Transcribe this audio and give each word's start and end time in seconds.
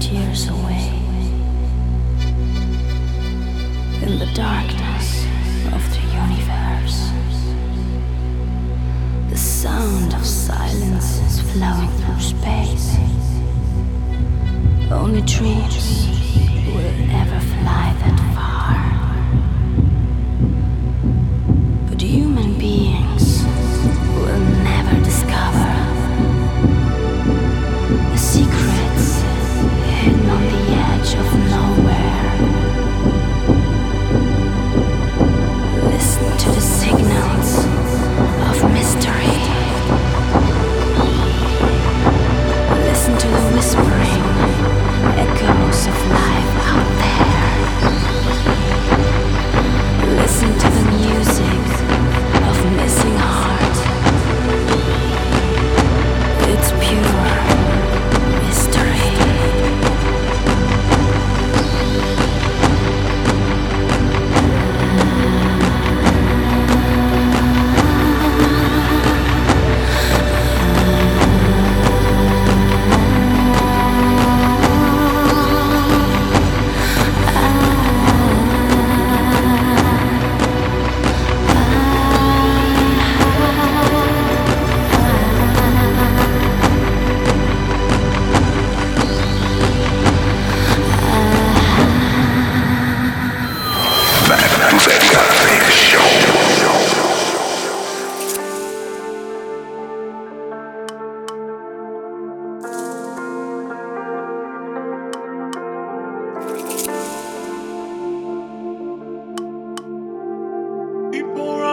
tears 0.00 0.48
away 0.48 0.88
in 4.02 4.18
the 4.18 4.30
darkness 4.34 5.26
of 5.74 5.82
the 5.92 6.00
universe. 6.22 7.10
The 9.28 9.36
sound 9.36 10.14
of 10.14 10.24
silence 10.24 11.18
is 11.18 11.40
flowing 11.52 11.90
through 11.98 12.20
space. 12.20 12.96
Only 14.90 15.20
dreams. 15.20 16.09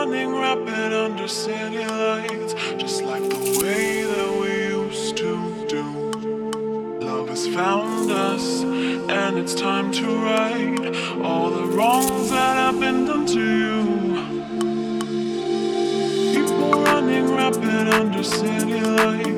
Running 0.10 0.36
rapping 0.40 0.94
under 0.94 1.28
city 1.28 1.86
lights, 1.86 2.54
just 2.78 3.04
like 3.04 3.24
the 3.24 3.60
way 3.62 4.04
that 4.04 4.40
we 4.40 4.68
used 4.68 5.18
to 5.18 5.66
do. 5.68 5.84
Love 7.06 7.28
has 7.28 7.46
found 7.50 8.10
us, 8.10 8.64
and 8.64 9.38
it's 9.38 9.54
time 9.54 9.92
to 9.92 10.06
right 10.24 10.96
all 11.22 11.50
the 11.50 11.66
wrongs 11.76 12.30
that 12.30 12.56
have 12.56 12.80
been 12.80 13.04
done 13.04 13.26
to 13.26 13.42
you. 13.64 13.84
People 16.34 16.72
running 16.84 17.36
rapid 17.36 17.90
under 17.90 18.24
city 18.24 18.80
lights. 18.80 19.37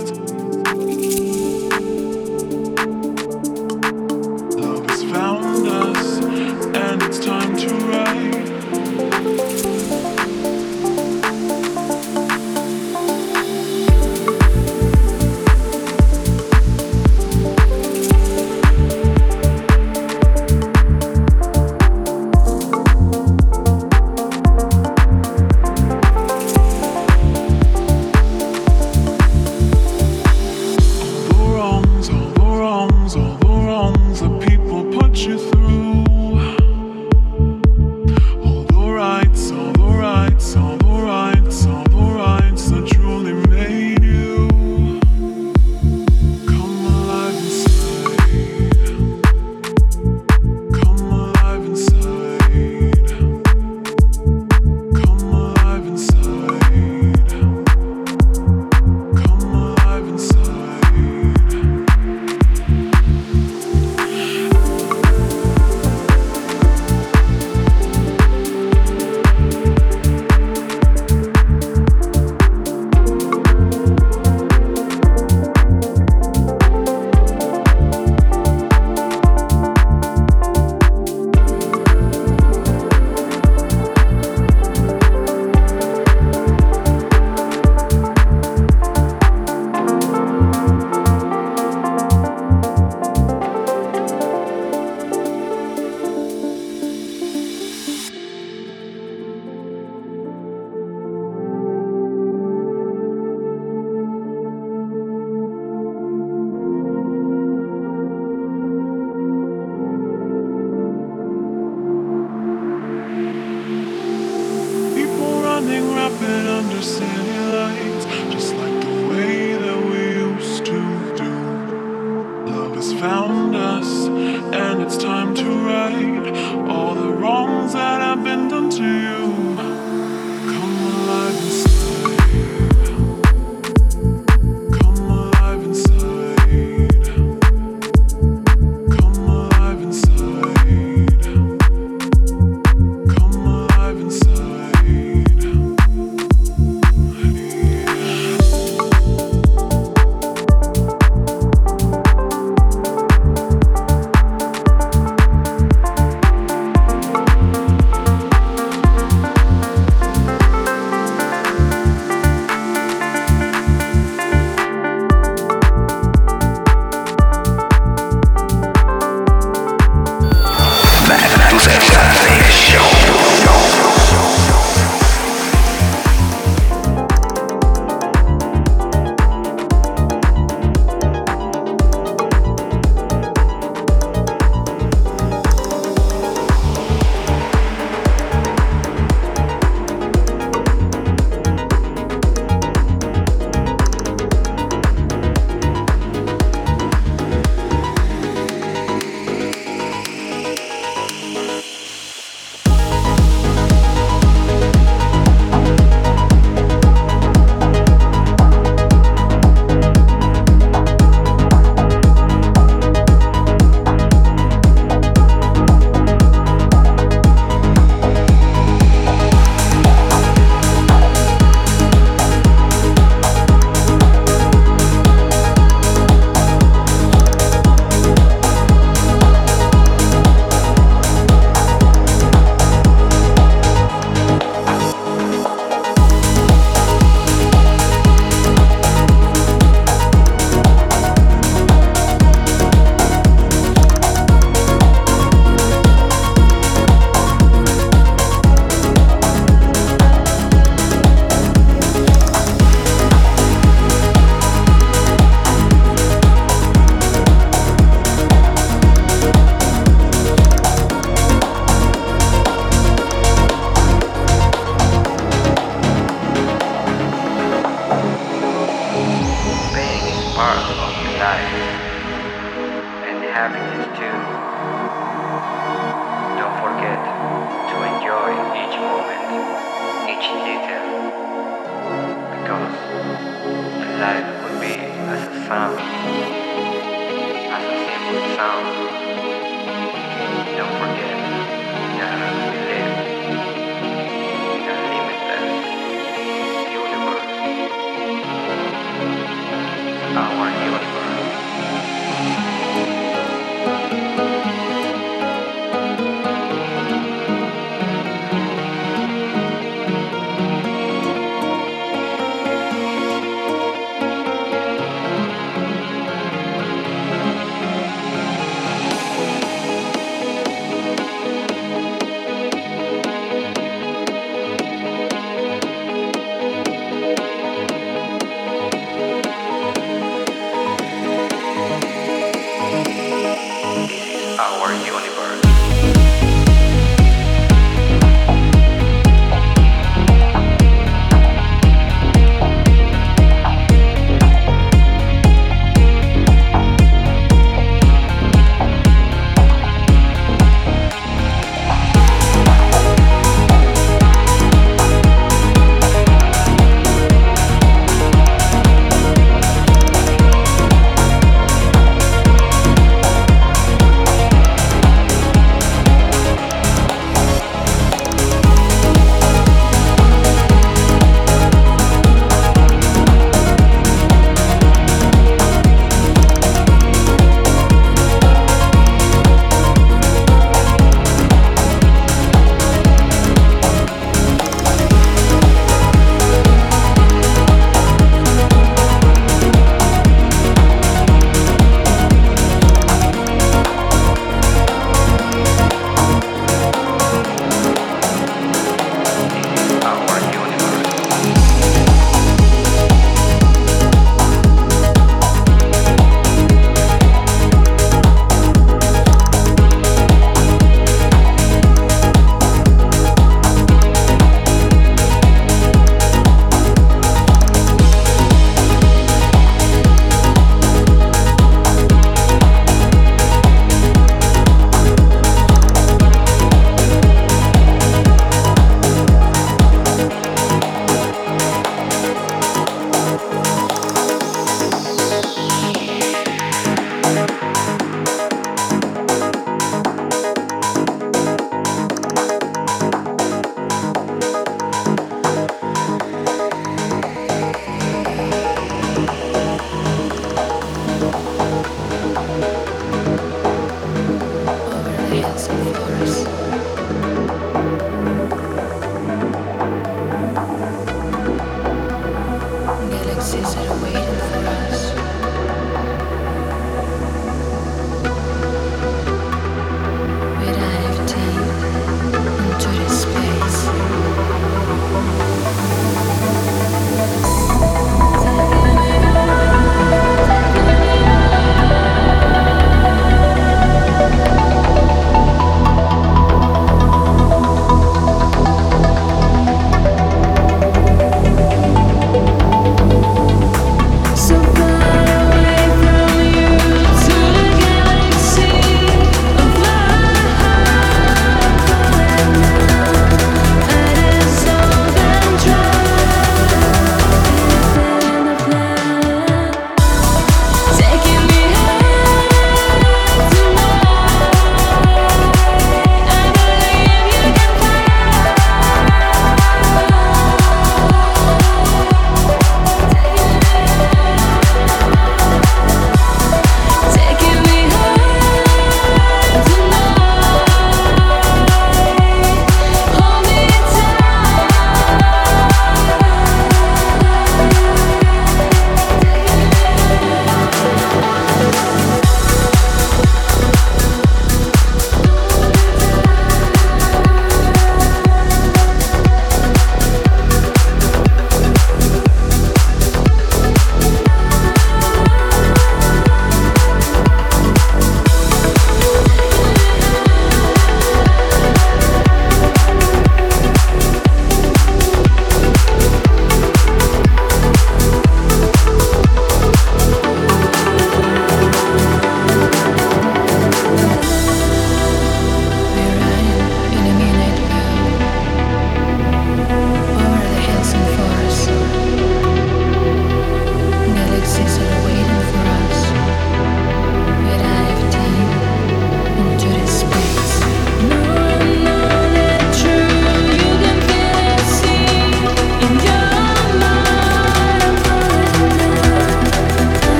Our 334.39 334.72
universe. 334.72 334.99